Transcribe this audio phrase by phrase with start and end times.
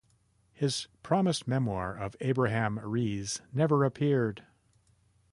[0.51, 4.43] His promised memoir of Abraham Rees never appeared.